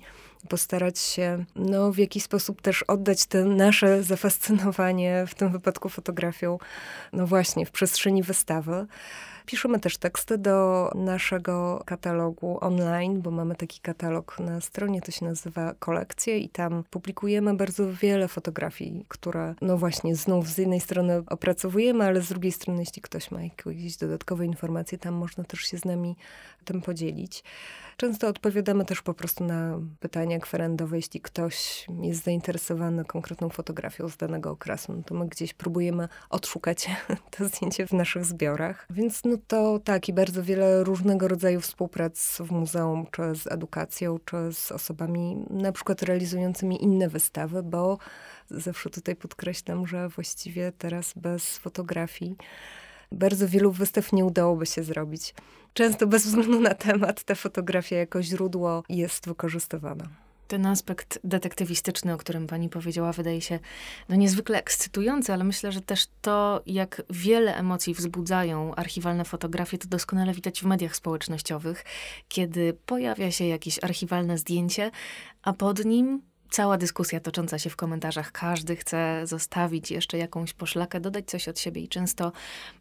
postarać 0.48 0.98
się 0.98 1.44
no, 1.56 1.92
w 1.92 1.98
jakiś 1.98 2.22
sposób 2.22 2.62
też 2.62 2.82
oddać 2.82 3.26
te 3.26 3.44
nasze 3.44 4.02
zafascynowanie, 4.02 5.24
w 5.28 5.34
tym 5.34 5.52
wypadku 5.52 5.88
fotografią, 5.88 6.58
no 7.12 7.26
właśnie 7.26 7.66
w 7.66 7.70
przestrzeni 7.70 8.22
wystawy. 8.22 8.86
Piszemy 9.46 9.80
też 9.80 9.98
teksty 9.98 10.38
do 10.38 10.90
naszego 10.94 11.82
katalogu 11.86 12.58
online, 12.60 13.22
bo 13.22 13.30
mamy 13.30 13.54
taki 13.54 13.80
katalog 13.80 14.40
na 14.40 14.60
stronie, 14.60 15.02
to 15.02 15.12
się 15.12 15.24
nazywa 15.24 15.74
Kolekcje 15.78 16.38
i 16.38 16.48
tam 16.48 16.84
publikujemy 16.90 17.54
bardzo 17.54 17.92
wiele 17.92 18.28
fotografii, 18.28 19.04
które 19.08 19.54
no 19.60 19.78
właśnie 19.78 20.16
znów 20.16 20.48
z 20.48 20.58
jednej 20.58 20.80
strony 20.80 21.22
opracowujemy, 21.26 22.04
ale 22.04 22.20
z 22.20 22.28
drugiej 22.28 22.52
strony 22.52 22.80
jeśli 22.80 23.02
ktoś 23.02 23.30
ma 23.30 23.42
jakieś 23.42 23.96
dodatkowe 23.96 24.46
informacje, 24.46 24.98
tam 24.98 25.14
można 25.14 25.44
też 25.44 25.60
się 25.60 25.78
z 25.78 25.84
nami 25.84 26.16
tym 26.64 26.82
podzielić. 26.82 27.44
Często 27.96 28.28
odpowiadamy 28.28 28.84
też 28.84 29.02
po 29.02 29.14
prostu 29.14 29.44
na 29.44 29.78
pytania 30.00 30.38
kwerendowe, 30.38 30.96
jeśli 30.96 31.20
ktoś 31.20 31.86
jest 32.02 32.24
zainteresowany 32.24 33.04
konkretną 33.04 33.48
fotografią 33.48 34.08
z 34.08 34.16
danego 34.16 34.50
okresu, 34.50 34.92
no 34.92 35.02
to 35.02 35.14
my 35.14 35.28
gdzieś 35.28 35.54
próbujemy 35.54 36.08
odszukać 36.30 36.90
to 37.38 37.48
zdjęcie 37.48 37.86
w 37.86 37.92
naszych 37.92 38.24
zbiorach. 38.24 38.86
Więc 38.90 39.24
no 39.24 39.35
to 39.46 39.78
tak 39.78 40.08
i 40.08 40.12
bardzo 40.12 40.42
wiele 40.42 40.84
różnego 40.84 41.28
rodzaju 41.28 41.60
współprac 41.60 42.38
w 42.40 42.50
muzeum, 42.50 43.06
czy 43.10 43.22
z 43.34 43.46
edukacją, 43.46 44.18
czy 44.24 44.36
z 44.52 44.72
osobami 44.72 45.44
na 45.50 45.72
przykład 45.72 46.02
realizującymi 46.02 46.84
inne 46.84 47.08
wystawy, 47.08 47.62
bo 47.62 47.98
zawsze 48.50 48.90
tutaj 48.90 49.16
podkreślam, 49.16 49.86
że 49.86 50.08
właściwie 50.08 50.72
teraz 50.78 51.12
bez 51.16 51.58
fotografii 51.58 52.36
bardzo 53.12 53.48
wielu 53.48 53.72
wystaw 53.72 54.12
nie 54.12 54.24
udałoby 54.24 54.66
się 54.66 54.82
zrobić. 54.82 55.34
Często 55.74 56.06
bez 56.06 56.26
względu 56.26 56.60
na 56.60 56.74
temat 56.74 57.24
ta 57.24 57.34
fotografia 57.34 57.96
jako 57.96 58.22
źródło 58.22 58.82
jest 58.88 59.26
wykorzystywana. 59.26 60.25
Ten 60.48 60.66
aspekt 60.66 61.18
detektywistyczny, 61.24 62.12
o 62.12 62.18
którym 62.18 62.46
pani 62.46 62.68
powiedziała, 62.68 63.12
wydaje 63.12 63.40
się 63.40 63.58
no 64.08 64.16
niezwykle 64.16 64.58
ekscytujący, 64.58 65.32
ale 65.32 65.44
myślę, 65.44 65.72
że 65.72 65.80
też 65.80 66.06
to, 66.22 66.62
jak 66.66 67.02
wiele 67.10 67.56
emocji 67.56 67.94
wzbudzają 67.94 68.74
archiwalne 68.74 69.24
fotografie, 69.24 69.78
to 69.78 69.88
doskonale 69.88 70.34
widać 70.34 70.60
w 70.60 70.64
mediach 70.64 70.96
społecznościowych, 70.96 71.84
kiedy 72.28 72.76
pojawia 72.86 73.30
się 73.30 73.44
jakieś 73.44 73.84
archiwalne 73.84 74.38
zdjęcie, 74.38 74.90
a 75.42 75.52
pod 75.52 75.84
nim 75.84 76.22
cała 76.50 76.78
dyskusja 76.78 77.20
tocząca 77.20 77.58
się 77.58 77.70
w 77.70 77.76
komentarzach. 77.76 78.32
Każdy 78.32 78.76
chce 78.76 79.26
zostawić 79.26 79.90
jeszcze 79.90 80.18
jakąś 80.18 80.52
poszlakę, 80.52 81.00
dodać 81.00 81.26
coś 81.26 81.48
od 81.48 81.58
siebie 81.58 81.82
i 81.82 81.88
często 81.88 82.32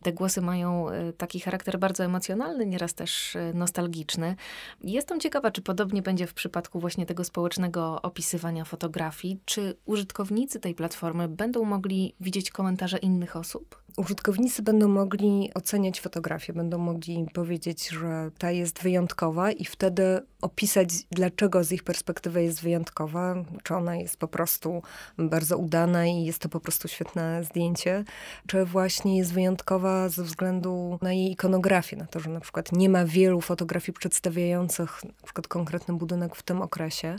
te 0.01 0.13
głosy 0.13 0.41
mają 0.41 0.89
e, 0.89 1.13
taki 1.13 1.39
charakter 1.39 1.79
bardzo 1.79 2.03
emocjonalny, 2.03 2.65
nieraz 2.65 2.93
też 2.93 3.35
e, 3.35 3.53
nostalgiczny. 3.53 4.35
Jestem 4.83 5.19
ciekawa, 5.19 5.51
czy 5.51 5.61
podobnie 5.61 6.01
będzie 6.01 6.27
w 6.27 6.33
przypadku 6.33 6.79
właśnie 6.79 7.05
tego 7.05 7.23
społecznego 7.23 8.01
opisywania 8.01 8.65
fotografii. 8.65 9.39
Czy 9.45 9.77
użytkownicy 9.85 10.59
tej 10.59 10.75
platformy 10.75 11.27
będą 11.27 11.63
mogli 11.63 12.15
widzieć 12.19 12.51
komentarze 12.51 12.97
innych 12.97 13.35
osób? 13.35 13.85
użytkownicy 13.97 14.61
będą 14.61 14.87
mogli 14.87 15.51
oceniać 15.53 16.01
fotografię, 16.01 16.53
będą 16.53 16.77
mogli 16.77 17.27
powiedzieć, 17.33 17.89
że 17.89 18.31
ta 18.37 18.51
jest 18.51 18.81
wyjątkowa 18.81 19.51
i 19.51 19.65
wtedy 19.65 20.03
opisać, 20.45 20.89
dlaczego 21.11 21.63
z 21.63 21.71
ich 21.71 21.83
perspektywy 21.83 22.43
jest 22.43 22.61
wyjątkowa, 22.61 23.35
czy 23.63 23.75
ona 23.75 23.95
jest 23.95 24.17
po 24.17 24.27
prostu 24.27 24.81
bardzo 25.17 25.57
udana 25.57 26.05
i 26.05 26.25
jest 26.25 26.39
to 26.39 26.49
po 26.49 26.59
prostu 26.59 26.87
świetne 26.87 27.43
zdjęcie, 27.43 28.03
czy 28.47 28.65
właśnie 28.65 29.17
jest 29.17 29.33
wyjątkowa 29.33 30.09
ze 30.09 30.23
względu 30.23 30.99
na 31.01 31.13
jej 31.13 31.31
ikonografię, 31.31 31.97
na 31.97 32.05
to, 32.05 32.19
że 32.19 32.29
na 32.29 32.39
przykład 32.39 32.71
nie 32.71 32.89
ma 32.89 33.05
wielu 33.05 33.41
fotografii 33.41 33.93
przedstawiających 33.93 35.03
na 35.03 35.23
przykład 35.23 35.47
konkretny 35.47 35.93
budynek 35.93 36.35
w 36.35 36.43
tym 36.43 36.61
okresie. 36.61 37.15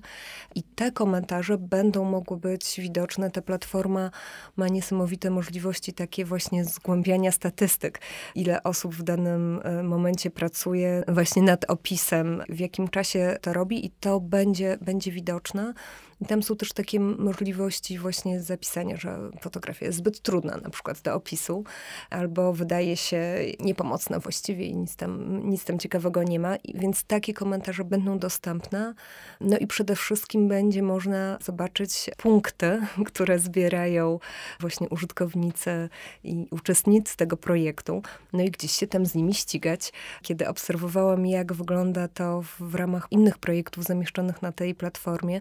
I 0.55 0.63
te 0.63 0.93
komentarze 0.93 1.59
będą 1.59 2.05
mogły 2.05 2.37
być 2.37 2.81
widoczne. 2.81 3.31
Ta 3.31 3.43
platforma 3.43 4.11
ma 4.57 4.69
niesamowite 4.69 5.31
możliwości 5.31 5.93
takie 5.93 6.25
właśnie 6.25 6.65
zgłębiania 6.65 7.33
statystyk, 7.33 8.01
ile 8.35 8.63
osób 8.63 8.95
w 8.95 9.03
danym 9.03 9.61
e, 9.65 9.83
momencie 9.83 10.31
pracuje 10.31 11.05
właśnie 11.09 11.43
nad 11.43 11.65
opisem, 11.71 12.43
w 12.49 12.61
jakim 12.61 12.89
czasie 12.89 13.16
to 13.41 13.53
robi 13.53 13.87
i 13.87 13.91
to 13.91 14.21
będzie, 14.21 14.79
będzie 14.81 15.13
widoczne. 15.13 15.75
I 16.21 16.27
tam 16.27 16.43
są 16.43 16.57
też 16.57 16.73
takie 16.73 17.01
możliwości 17.01 17.99
właśnie 17.99 18.41
zapisania, 18.41 18.97
że 18.97 19.19
fotografia 19.41 19.87
jest 19.87 19.99
zbyt 19.99 20.21
trudna 20.21 20.57
na 20.57 20.71
przykład 20.71 21.01
do 21.01 21.15
opisu, 21.15 21.65
albo 22.11 22.53
wydaje 22.53 22.97
się 22.97 23.23
niepomocna 23.61 24.19
właściwie 24.19 24.67
i 24.67 24.77
nic 24.77 24.97
tam, 24.97 25.41
nic 25.49 25.65
tam 25.65 25.79
ciekawego 25.79 26.23
nie 26.23 26.41
ma. 26.41 26.57
I 26.57 26.79
więc 26.79 27.05
takie 27.05 27.35
komentarze 27.35 27.85
będą 27.85 28.19
dostępne. 28.19 28.95
No 29.41 29.59
i 29.59 29.67
przede 29.67 29.97
wszystkim 29.97 30.49
będzie 30.49 30.83
można 30.83 31.39
zobaczyć 31.45 32.11
punkty, 32.17 32.81
które 33.07 33.39
zbierają 33.39 34.19
właśnie 34.61 34.89
użytkownicy 34.89 35.89
i 36.25 36.47
uczestnicy 36.51 37.17
tego 37.17 37.37
projektu. 37.37 38.03
No 38.33 38.43
i 38.43 38.51
gdzieś 38.51 38.73
się 38.73 38.87
tam 38.87 39.07
z 39.07 39.15
nimi 39.15 39.35
ścigać. 39.35 39.93
Kiedy 40.23 40.49
obserwowałam, 40.49 41.27
jak 41.27 41.53
wygląda 41.53 42.09
to 42.09 42.43
w 42.61 42.75
ramach 42.75 43.07
innych 43.11 43.39
projektów 43.39 43.85
zamieszczonych 43.85 44.43
na 44.43 44.53
tej 44.53 44.75
platformie, 44.75 45.41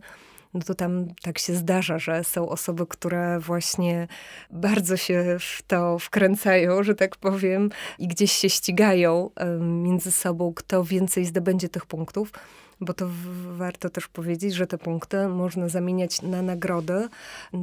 no 0.56 0.62
to 0.62 0.76
tam 0.76 1.08
tak 1.22 1.40
się 1.40 1.56
zdarza, 1.56 2.00
że 2.00 2.24
są 2.24 2.50
osoby, 2.50 2.88
które 2.88 3.40
właśnie 3.40 4.08
bardzo 4.50 4.98
się 4.98 5.38
w 5.40 5.62
to 5.68 6.00
wkręcają, 6.00 6.84
że 6.84 6.96
tak 6.96 7.16
powiem, 7.16 7.70
i 8.00 8.08
gdzieś 8.08 8.32
się 8.32 8.50
ścigają 8.50 9.30
między 9.60 10.12
sobą, 10.12 10.54
kto 10.54 10.84
więcej 10.84 11.26
zdobędzie 11.26 11.70
tych 11.70 11.86
punktów 11.86 12.32
bo 12.82 12.94
to 12.94 13.06
warto 13.52 13.90
też 13.90 14.08
powiedzieć, 14.08 14.54
że 14.54 14.68
te 14.68 14.78
punkty 14.78 15.28
można 15.28 15.70
zamieniać 15.70 16.22
na 16.22 16.42
nagrody. 16.42 17.10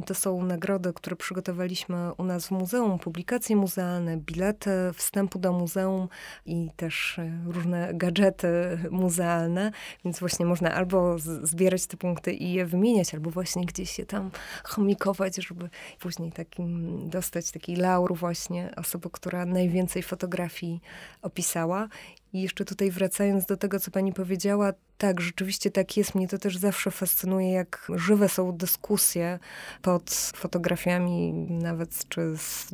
To 0.05 0.15
są 0.15 0.43
nagrody, 0.43 0.93
które 0.93 1.15
przygotowaliśmy 1.15 2.13
u 2.13 2.23
nas 2.23 2.47
w 2.47 2.51
muzeum, 2.51 2.99
publikacje 2.99 3.55
muzealne, 3.55 4.17
bilety 4.17 4.69
wstępu 4.93 5.39
do 5.39 5.53
muzeum 5.53 6.07
i 6.45 6.69
też 6.75 7.19
e, 7.19 7.39
różne 7.45 7.93
gadżety 7.93 8.47
muzealne, 8.91 9.71
więc 10.05 10.19
właśnie 10.19 10.45
można 10.45 10.73
albo 10.73 11.19
zbierać 11.19 11.87
te 11.87 11.97
punkty 11.97 12.33
i 12.33 12.53
je 12.53 12.65
wymieniać, 12.65 13.13
albo 13.13 13.29
właśnie 13.29 13.65
gdzieś 13.65 13.91
się 13.91 14.05
tam 14.05 14.31
chomikować, 14.63 15.35
żeby 15.35 15.69
później 15.99 16.31
takim 16.31 16.99
dostać 17.09 17.51
taki 17.51 17.75
laur 17.75 18.15
właśnie 18.15 18.73
osoby, 18.77 19.09
która 19.11 19.45
najwięcej 19.45 20.03
fotografii 20.03 20.81
opisała. 21.21 21.87
I 22.33 22.41
jeszcze 22.41 22.65
tutaj 22.65 22.91
wracając 22.91 23.45
do 23.45 23.57
tego, 23.57 23.79
co 23.79 23.91
pani 23.91 24.13
powiedziała, 24.13 24.73
tak, 24.97 25.21
rzeczywiście 25.21 25.71
tak 25.71 25.97
jest. 25.97 26.15
Mnie 26.15 26.27
to 26.27 26.37
też 26.37 26.57
zawsze 26.57 26.91
fascynuje, 26.91 27.51
jak 27.51 27.91
żywe 27.95 28.29
są 28.29 28.51
dyskusje 28.51 29.39
pod 29.81 30.11
fotografiami, 30.35 31.33
nawet 31.49 32.09
czy 32.09 32.37
z, 32.37 32.67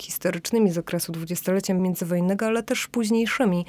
historycznymi 0.00 0.70
z 0.70 0.78
okresu 0.78 1.12
dwudziestolecia 1.12 1.74
międzywojennego, 1.74 2.46
ale 2.46 2.62
też 2.62 2.86
późniejszymi 2.86 3.66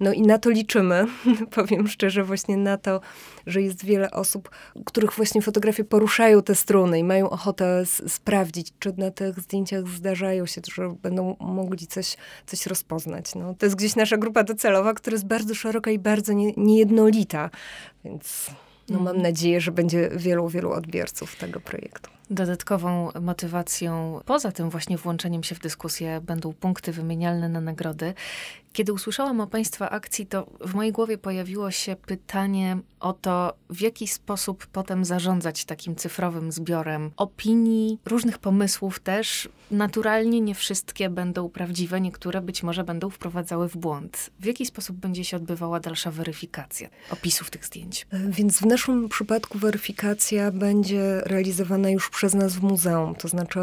no 0.00 0.12
i 0.12 0.22
na 0.22 0.38
to 0.38 0.50
liczymy, 0.50 1.06
powiem 1.56 1.88
szczerze, 1.88 2.24
właśnie 2.24 2.56
na 2.56 2.76
to, 2.76 3.00
że 3.46 3.62
jest 3.62 3.84
wiele 3.84 4.10
osób, 4.10 4.50
których 4.84 5.12
właśnie 5.12 5.42
fotografie 5.42 5.84
poruszają 5.84 6.42
te 6.42 6.54
struny 6.54 6.98
i 6.98 7.04
mają 7.04 7.30
ochotę 7.30 7.86
sprawdzić, 7.86 8.72
czy 8.78 8.92
na 8.96 9.10
tych 9.10 9.40
zdjęciach 9.40 9.88
zdarzają 9.88 10.46
się, 10.46 10.60
że 10.74 10.94
będą 11.02 11.36
mogli 11.40 11.86
coś, 11.86 12.16
coś 12.46 12.66
rozpoznać. 12.66 13.34
No, 13.34 13.54
to 13.54 13.66
jest 13.66 13.76
gdzieś 13.76 13.96
nasza 13.96 14.16
grupa 14.16 14.44
docelowa, 14.44 14.94
która 14.94 15.14
jest 15.14 15.26
bardzo 15.26 15.54
szeroka 15.54 15.90
i 15.90 15.98
bardzo 15.98 16.32
nie, 16.32 16.52
niejednolita, 16.56 17.50
więc 18.04 18.50
no, 18.90 18.98
mam 18.98 19.08
mhm. 19.08 19.22
nadzieję, 19.22 19.60
że 19.60 19.72
będzie 19.72 20.10
wielu, 20.16 20.48
wielu 20.48 20.72
odbiorców 20.72 21.36
tego 21.36 21.60
projektu. 21.60 22.10
Dodatkową 22.30 23.08
motywacją, 23.20 24.20
poza 24.26 24.52
tym 24.52 24.70
właśnie 24.70 24.96
włączeniem 24.96 25.42
się 25.42 25.54
w 25.54 25.58
dyskusję, 25.58 26.20
będą 26.20 26.52
punkty 26.52 26.92
wymienialne 26.92 27.48
na 27.48 27.60
nagrody. 27.60 28.14
Kiedy 28.72 28.92
usłyszałam 28.92 29.40
o 29.40 29.46
Państwa 29.46 29.90
akcji, 29.90 30.26
to 30.26 30.46
w 30.60 30.74
mojej 30.74 30.92
głowie 30.92 31.18
pojawiło 31.18 31.70
się 31.70 31.96
pytanie 31.96 32.78
o 33.00 33.12
to, 33.12 33.54
w 33.70 33.80
jaki 33.80 34.08
sposób 34.08 34.66
potem 34.66 35.04
zarządzać 35.04 35.64
takim 35.64 35.96
cyfrowym 35.96 36.52
zbiorem 36.52 37.10
opinii, 37.16 37.98
różnych 38.06 38.38
pomysłów 38.38 39.00
też. 39.00 39.48
Naturalnie 39.70 40.40
nie 40.40 40.54
wszystkie 40.54 41.10
będą 41.10 41.48
prawdziwe, 41.48 42.00
niektóre 42.00 42.40
być 42.40 42.62
może 42.62 42.84
będą 42.84 43.10
wprowadzały 43.10 43.68
w 43.68 43.76
błąd. 43.76 44.30
W 44.40 44.44
jaki 44.44 44.66
sposób 44.66 44.96
będzie 44.96 45.24
się 45.24 45.36
odbywała 45.36 45.80
dalsza 45.80 46.10
weryfikacja 46.10 46.88
opisów 47.10 47.50
tych 47.50 47.66
zdjęć? 47.66 48.06
Więc 48.12 48.58
w 48.58 48.66
naszym 48.66 49.08
przypadku 49.08 49.58
weryfikacja 49.58 50.50
będzie 50.50 51.20
realizowana 51.20 51.90
już 51.90 52.10
przez 52.10 52.34
nas 52.34 52.56
w 52.56 52.62
muzeum. 52.62 53.14
To 53.14 53.28
znaczy 53.28 53.60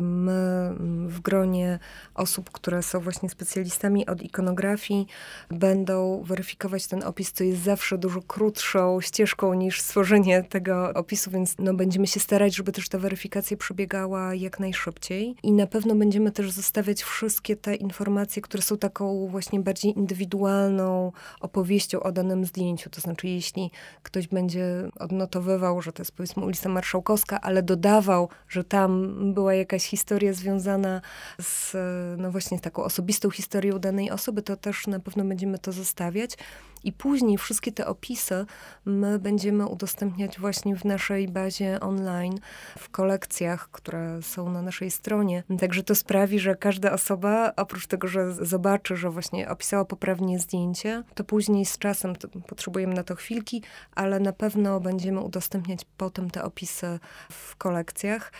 my 0.00 0.74
w 1.08 1.20
gronie 1.20 1.78
osób, 2.14 2.50
które 2.50 2.82
są 2.82 3.00
właśnie 3.00 3.30
specjalistami 3.30 4.06
od 4.06 4.22
ikonografii, 4.44 5.06
będą 5.50 6.22
weryfikować 6.22 6.86
ten 6.86 7.02
opis, 7.02 7.32
co 7.32 7.44
jest 7.44 7.62
zawsze 7.62 7.98
dużo 7.98 8.22
krótszą 8.22 9.00
ścieżką 9.00 9.54
niż 9.54 9.80
stworzenie 9.80 10.42
tego 10.42 10.94
opisu, 10.94 11.30
więc 11.30 11.54
no, 11.58 11.74
będziemy 11.74 12.06
się 12.06 12.20
starać, 12.20 12.56
żeby 12.56 12.72
też 12.72 12.88
ta 12.88 12.98
weryfikacja 12.98 13.56
przebiegała 13.56 14.34
jak 14.34 14.60
najszybciej. 14.60 15.34
I 15.42 15.52
na 15.52 15.66
pewno 15.66 15.94
będziemy 15.94 16.30
też 16.30 16.50
zostawiać 16.50 17.02
wszystkie 17.02 17.56
te 17.56 17.74
informacje, 17.74 18.42
które 18.42 18.62
są 18.62 18.78
taką 18.78 19.28
właśnie 19.28 19.60
bardziej 19.60 19.98
indywidualną 19.98 21.12
opowieścią 21.40 22.00
o 22.00 22.12
danym 22.12 22.44
zdjęciu. 22.44 22.90
To 22.90 23.00
znaczy, 23.00 23.28
jeśli 23.28 23.70
ktoś 24.02 24.28
będzie 24.28 24.64
odnotowywał, 24.98 25.82
że 25.82 25.92
to 25.92 26.02
jest 26.02 26.12
powiedzmy 26.12 26.44
ulica 26.44 26.68
Marszałkowska, 26.68 27.40
ale 27.40 27.62
dodawał, 27.62 28.28
że 28.48 28.64
tam 28.64 29.14
była 29.34 29.54
jakaś 29.54 29.84
historia 29.84 30.32
związana 30.32 31.00
z, 31.40 31.76
no 32.18 32.30
właśnie, 32.30 32.60
taką 32.60 32.84
osobistą 32.84 33.30
historią 33.30 33.78
danej 33.78 34.10
osoby, 34.10 34.33
to 34.42 34.56
też 34.56 34.86
na 34.86 35.00
pewno 35.00 35.24
będziemy 35.24 35.58
to 35.58 35.72
zostawiać. 35.72 36.36
I 36.84 36.92
później 36.92 37.38
wszystkie 37.38 37.72
te 37.72 37.86
opisy 37.86 38.46
my 38.84 39.18
będziemy 39.18 39.66
udostępniać 39.66 40.38
właśnie 40.38 40.76
w 40.76 40.84
naszej 40.84 41.28
bazie 41.28 41.80
online, 41.80 42.38
w 42.78 42.90
kolekcjach, 42.90 43.68
które 43.70 44.22
są 44.22 44.50
na 44.50 44.62
naszej 44.62 44.90
stronie. 44.90 45.42
Także 45.60 45.82
to 45.82 45.94
sprawi, 45.94 46.38
że 46.38 46.56
każda 46.56 46.92
osoba, 46.92 47.52
oprócz 47.56 47.86
tego, 47.86 48.08
że 48.08 48.32
zobaczy, 48.32 48.96
że 48.96 49.10
właśnie 49.10 49.48
opisała 49.48 49.84
poprawnie 49.84 50.38
zdjęcie, 50.38 51.02
to 51.14 51.24
później 51.24 51.64
z 51.66 51.78
czasem, 51.78 52.12
potrzebujemy 52.46 52.94
na 52.94 53.04
to 53.04 53.14
chwilki, 53.14 53.62
ale 53.94 54.20
na 54.20 54.32
pewno 54.32 54.80
będziemy 54.80 55.20
udostępniać 55.20 55.80
potem 55.96 56.30
te 56.30 56.44
opisy 56.44 56.98
w 57.30 57.56
kolekcjach. 57.56 58.32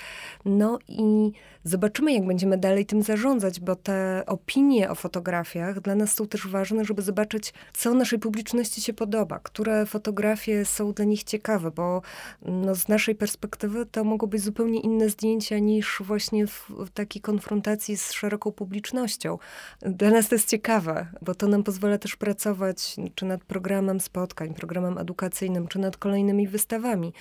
No 0.45 0.79
i 0.89 1.33
zobaczymy, 1.65 2.13
jak 2.13 2.27
będziemy 2.27 2.59
dalej 2.59 2.87
tym 2.87 3.03
zarządzać, 3.03 3.61
bo 3.61 3.77
te 3.77 4.23
opinie 4.27 4.91
o 4.91 4.95
fotografiach 4.95 5.81
dla 5.81 5.95
nas 5.95 6.13
są 6.13 6.27
też 6.27 6.49
ważne, 6.49 6.85
żeby 6.85 7.03
zobaczyć, 7.03 7.55
co 7.73 7.95
naszej 7.95 8.19
publiczności 8.19 8.34
się 8.81 8.93
podoba, 8.93 9.41
które 9.43 9.87
fotografie 9.87 10.65
są 10.65 10.93
dla 10.93 11.05
nich 11.05 11.25
ciekawe, 11.25 11.71
bo 11.71 12.03
no, 12.43 12.75
z 12.75 12.89
naszej 12.89 13.15
perspektywy 13.15 13.87
to 13.87 14.05
mogą 14.05 14.27
być 14.27 14.43
zupełnie 14.43 14.81
inne 14.81 15.09
zdjęcia 15.09 15.59
niż 15.59 16.03
właśnie 16.05 16.47
w, 16.47 16.71
w 16.71 16.91
takiej 16.91 17.23
konfrontacji 17.23 17.97
z 17.97 18.13
szeroką 18.13 18.53
publicznością. 18.53 19.39
Dla 19.81 20.11
nas 20.11 20.29
to 20.29 20.35
jest 20.35 20.49
ciekawe, 20.49 21.07
bo 21.23 21.35
to 21.35 21.49
nam 21.49 21.63
pozwala 21.63 21.99
też 21.99 22.17
pracować 22.17 22.97
czy 23.15 23.25
nad 23.25 23.45
programem 23.45 24.01
spotkań, 24.01 24.55
programem 24.55 24.99
edukacyjnym, 24.99 25.69
czy 25.69 25.79
nad 25.79 25.97
kolejnymi 25.97 26.49
wystawami. 26.49 27.13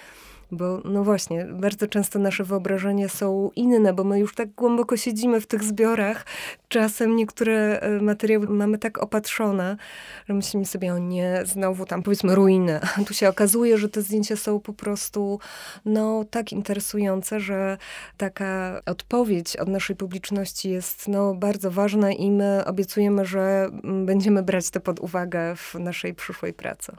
Bo 0.54 0.82
no 0.86 1.04
właśnie, 1.04 1.46
bardzo 1.46 1.88
często 1.88 2.20
nasze 2.20 2.44
wyobrażenia 2.44 3.10
są 3.10 3.52
inne, 3.56 3.94
bo 3.94 4.04
my 4.04 4.20
już 4.20 4.36
tak 4.36 4.50
głęboko 4.50 4.98
siedzimy 4.98 5.42
w 5.42 5.48
tych 5.48 5.64
zbiorach. 5.64 6.26
Czasem 6.68 7.16
niektóre 7.16 7.80
e, 7.80 8.02
materiały 8.02 8.48
mamy 8.48 8.78
tak 8.78 8.98
opatrzone, 8.98 9.78
że 10.26 10.34
myślimy 10.34 10.66
sobie, 10.66 10.94
o 10.94 10.98
nie, 10.98 11.42
znowu 11.46 11.86
tam 11.86 12.04
powiedzmy 12.04 12.36
ruiny. 12.36 12.80
Tu 13.08 13.14
się 13.14 13.30
okazuje, 13.30 13.78
że 13.78 13.90
te 13.90 14.02
zdjęcia 14.02 14.36
są 14.36 14.60
po 14.60 14.74
prostu 14.74 15.40
no 15.86 16.26
tak 16.32 16.52
interesujące, 16.52 17.40
że 17.40 17.78
taka 18.18 18.82
odpowiedź 18.86 19.58
od 19.58 19.68
naszej 19.68 19.96
publiczności 19.96 20.70
jest 20.70 21.08
no 21.08 21.36
bardzo 21.36 21.72
ważna 21.72 22.12
i 22.12 22.32
my 22.32 22.66
obiecujemy, 22.66 23.26
że 23.26 23.70
będziemy 24.06 24.44
brać 24.44 24.70
to 24.70 24.80
pod 24.80 25.00
uwagę 25.00 25.56
w 25.56 25.76
naszej 25.76 26.14
przyszłej 26.14 26.54
pracy. 26.54 26.92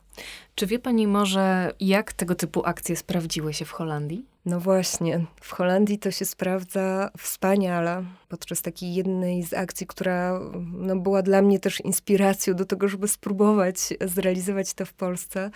Czy 0.54 0.66
wie 0.66 0.78
pani 0.78 1.06
może, 1.06 1.73
jak 1.80 2.12
tego 2.12 2.34
typu 2.34 2.62
akcje 2.64 2.96
sprawdziły 2.96 3.43
się 3.52 3.64
w 3.64 3.70
Holandii? 3.70 4.26
No 4.46 4.60
właśnie, 4.60 5.24
w 5.40 5.52
Holandii 5.52 5.98
to 5.98 6.10
się 6.10 6.24
sprawdza 6.24 7.10
wspaniale. 7.18 8.04
Podczas 8.28 8.62
takiej 8.62 8.94
jednej 8.94 9.42
z 9.42 9.52
akcji, 9.54 9.86
która 9.86 10.40
no, 10.72 10.96
była 10.96 11.22
dla 11.22 11.42
mnie 11.42 11.60
też 11.60 11.80
inspiracją 11.80 12.54
do 12.54 12.64
tego, 12.64 12.88
żeby 12.88 13.08
spróbować 13.08 13.76
zrealizować 14.00 14.74
to 14.74 14.86
w 14.86 14.92
Polsce. 14.92 15.50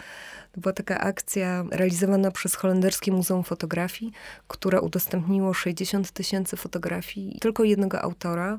To 0.52 0.60
była 0.60 0.72
taka 0.72 1.00
akcja 1.00 1.64
realizowana 1.70 2.30
przez 2.30 2.54
Holenderskie 2.54 3.12
Muzeum 3.12 3.44
Fotografii, 3.44 4.12
które 4.48 4.80
udostępniło 4.80 5.54
60 5.54 6.10
tysięcy 6.10 6.56
fotografii 6.56 7.38
tylko 7.40 7.64
jednego 7.64 8.02
autora 8.02 8.58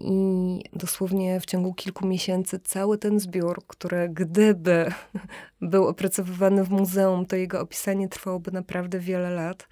i 0.00 0.60
dosłownie 0.72 1.40
w 1.40 1.46
ciągu 1.46 1.74
kilku 1.74 2.06
miesięcy 2.06 2.60
cały 2.60 2.98
ten 2.98 3.20
zbiór, 3.20 3.62
który 3.66 4.08
gdyby 4.08 4.92
był 5.60 5.86
opracowywany 5.86 6.64
w 6.64 6.70
muzeum, 6.70 7.26
to 7.26 7.36
jego 7.36 7.60
opisanie 7.60 8.08
trwałoby 8.08 8.50
naprawdę 8.52 8.98
wiele 8.98 9.30
lat 9.30 9.68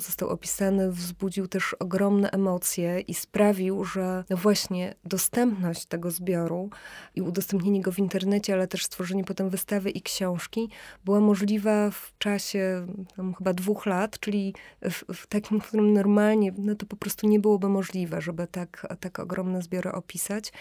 został 0.00 0.28
opisany, 0.28 0.92
wzbudził 0.92 1.48
też 1.48 1.74
ogromne 1.74 2.30
emocje 2.30 3.00
i 3.00 3.14
sprawił, 3.14 3.84
że 3.84 4.24
właśnie 4.30 4.94
dostępność 5.04 5.86
tego 5.86 6.10
zbioru 6.10 6.70
i 7.14 7.22
udostępnienie 7.22 7.80
go 7.80 7.92
w 7.92 7.98
internecie, 7.98 8.52
ale 8.52 8.68
też 8.68 8.84
stworzenie 8.84 9.24
potem 9.24 9.50
wystawy 9.50 9.90
i 9.90 10.02
książki 10.02 10.68
była 11.04 11.20
możliwa 11.20 11.90
w 11.90 12.12
czasie 12.18 12.86
tam, 13.16 13.34
chyba 13.34 13.52
dwóch 13.52 13.86
lat, 13.86 14.18
czyli 14.20 14.54
w, 14.82 15.04
w, 15.14 15.26
takim, 15.26 15.60
w 15.60 15.66
którym 15.66 15.92
normalnie 15.92 16.52
no 16.58 16.74
to 16.74 16.86
po 16.86 16.96
prostu 16.96 17.26
nie 17.26 17.40
byłoby 17.40 17.68
możliwe, 17.68 18.20
żeby 18.20 18.46
tak, 18.46 18.86
tak 19.00 19.18
ogromne 19.18 19.62
zbiory 19.62 19.92
opisać. 19.92 20.52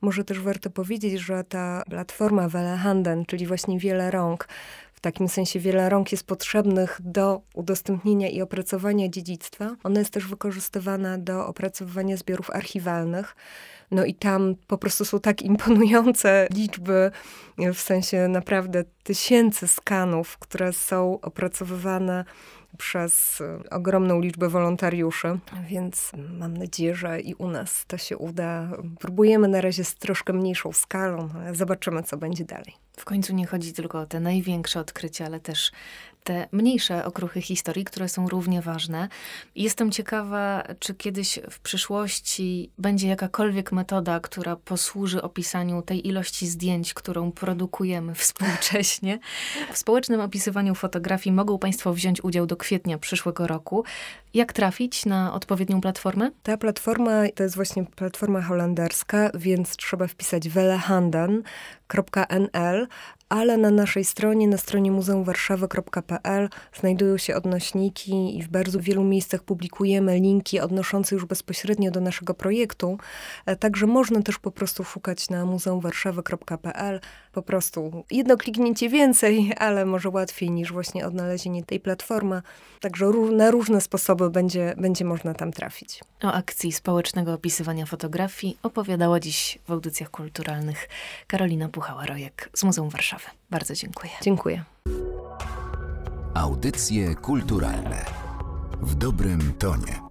Może 0.00 0.24
też 0.24 0.40
warto 0.40 0.70
powiedzieć, 0.70 1.20
że 1.20 1.44
ta 1.44 1.82
platforma 1.90 2.48
Welle 2.48 2.76
Handen, 2.76 3.26
czyli 3.26 3.46
właśnie 3.46 3.78
wiele 3.78 4.10
rąk, 4.10 4.48
w 4.96 5.00
takim 5.00 5.28
sensie 5.28 5.60
wiele 5.60 5.88
rąk 5.88 6.12
jest 6.12 6.26
potrzebnych 6.26 7.00
do 7.04 7.42
udostępnienia 7.54 8.28
i 8.28 8.42
opracowania 8.42 9.08
dziedzictwa. 9.08 9.76
Ona 9.84 9.98
jest 9.98 10.12
też 10.12 10.26
wykorzystywana 10.26 11.18
do 11.18 11.46
opracowywania 11.46 12.16
zbiorów 12.16 12.50
archiwalnych. 12.50 13.36
No 13.90 14.04
i 14.04 14.14
tam 14.14 14.54
po 14.66 14.78
prostu 14.78 15.04
są 15.04 15.20
tak 15.20 15.42
imponujące 15.42 16.48
liczby, 16.50 17.10
w 17.74 17.78
sensie 17.80 18.28
naprawdę 18.28 18.84
tysięcy 19.02 19.68
skanów, 19.68 20.38
które 20.38 20.72
są 20.72 21.20
opracowywane 21.20 22.24
przez 22.78 23.42
ogromną 23.70 24.20
liczbę 24.20 24.48
wolontariuszy, 24.48 25.38
więc 25.68 26.12
mam 26.38 26.56
nadzieję, 26.56 26.94
że 26.94 27.20
i 27.20 27.34
u 27.34 27.48
nas 27.48 27.84
to 27.86 27.98
się 27.98 28.16
uda. 28.16 28.68
Próbujemy 29.00 29.48
na 29.48 29.60
razie 29.60 29.84
z 29.84 29.94
troszkę 29.94 30.32
mniejszą 30.32 30.72
skalą, 30.72 31.28
ale 31.36 31.54
zobaczymy, 31.54 32.02
co 32.02 32.16
będzie 32.16 32.44
dalej. 32.44 32.85
W 33.00 33.04
końcu 33.04 33.34
nie 33.34 33.46
chodzi 33.46 33.72
tylko 33.72 34.00
o 34.00 34.06
te 34.06 34.20
największe 34.20 34.80
odkrycia, 34.80 35.26
ale 35.26 35.40
też 35.40 35.72
te 36.26 36.48
mniejsze 36.52 37.04
okruchy 37.04 37.42
historii, 37.42 37.84
które 37.84 38.08
są 38.08 38.28
równie 38.28 38.62
ważne. 38.62 39.08
Jestem 39.56 39.90
ciekawa, 39.90 40.62
czy 40.78 40.94
kiedyś 40.94 41.38
w 41.50 41.60
przyszłości 41.60 42.70
będzie 42.78 43.08
jakakolwiek 43.08 43.72
metoda, 43.72 44.20
która 44.20 44.56
posłuży 44.56 45.22
opisaniu 45.22 45.82
tej 45.82 46.08
ilości 46.08 46.46
zdjęć, 46.46 46.94
którą 46.94 47.32
produkujemy 47.32 48.14
współcześnie. 48.14 49.18
W 49.72 49.78
społecznym 49.78 50.20
opisywaniu 50.20 50.74
fotografii 50.74 51.36
mogą 51.36 51.58
Państwo 51.58 51.92
wziąć 51.92 52.24
udział 52.24 52.46
do 52.46 52.56
kwietnia 52.56 52.98
przyszłego 52.98 53.46
roku. 53.46 53.84
Jak 54.34 54.52
trafić 54.52 55.06
na 55.06 55.34
odpowiednią 55.34 55.80
platformę? 55.80 56.30
Ta 56.42 56.56
platforma 56.56 57.10
to 57.34 57.42
jest 57.42 57.56
właśnie 57.56 57.84
platforma 57.84 58.42
holenderska, 58.42 59.30
więc 59.34 59.76
trzeba 59.76 60.06
wpisać 60.06 60.48
welehandan.nl, 60.48 62.88
ale 63.28 63.56
na 63.56 63.70
naszej 63.70 64.04
stronie, 64.04 64.48
na 64.48 64.56
stronie 64.56 64.90
muzeumwarszawy.pl 64.90 66.48
znajdują 66.80 67.18
się 67.18 67.36
odnośniki 67.36 68.38
i 68.38 68.42
w 68.42 68.48
bardzo 68.48 68.80
wielu 68.80 69.04
miejscach 69.04 69.42
publikujemy 69.42 70.20
linki 70.20 70.60
odnoszące 70.60 71.14
już 71.14 71.24
bezpośrednio 71.24 71.90
do 71.90 72.00
naszego 72.00 72.34
projektu. 72.34 72.98
E, 73.46 73.56
także 73.56 73.86
można 73.86 74.22
też 74.22 74.38
po 74.38 74.50
prostu 74.50 74.84
szukać 74.84 75.30
na 75.30 75.44
muzeumwarszawy.pl. 75.44 77.00
Po 77.32 77.42
prostu 77.42 78.04
jedno 78.10 78.36
kliknięcie 78.36 78.88
więcej, 78.88 79.52
ale 79.58 79.84
może 79.84 80.08
łatwiej 80.08 80.50
niż 80.50 80.72
właśnie 80.72 81.06
odnalezienie 81.06 81.64
tej 81.64 81.80
platformy. 81.80 82.42
Także 82.80 83.06
na 83.32 83.50
różne 83.50 83.80
sposoby 83.80 84.30
będzie, 84.30 84.74
będzie 84.76 85.04
można 85.04 85.34
tam 85.34 85.52
trafić. 85.52 86.00
O 86.22 86.32
akcji 86.32 86.72
społecznego 86.72 87.32
opisywania 87.32 87.86
fotografii 87.86 88.58
opowiadała 88.62 89.20
dziś 89.20 89.58
w 89.68 89.72
audycjach 89.72 90.10
kulturalnych 90.10 90.88
Karolina 91.26 91.68
Puchała-Rojek 91.68 92.48
z 92.52 92.64
Muzeum 92.64 92.90
Warszawy. 93.16 93.36
Bardzo 93.50 93.74
dziękuję. 93.74 94.12
Dziękuję. 94.22 94.64
Audycje 96.34 97.14
kulturalne 97.14 98.04
w 98.80 98.94
dobrym 98.94 99.52
tonie. 99.58 100.05